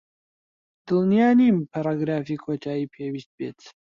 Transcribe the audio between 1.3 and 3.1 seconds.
نیم پەرەگرافی کۆتایی